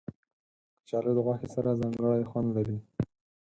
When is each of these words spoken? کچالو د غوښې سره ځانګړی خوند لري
کچالو 0.79 1.11
د 1.15 1.19
غوښې 1.25 1.47
سره 1.55 1.77
ځانګړی 1.81 2.27
خوند 2.29 2.49
لري 2.57 2.77